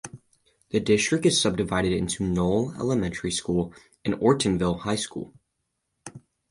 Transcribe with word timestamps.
The 0.71 0.79
district 0.79 1.27
is 1.27 1.39
subdivided 1.39 1.91
into 1.93 2.23
Knoll 2.25 2.73
Elementary 2.73 3.29
School 3.29 3.71
and 4.03 4.15
Ortonville 4.15 4.79
High 4.79 4.95
School. 4.95 5.31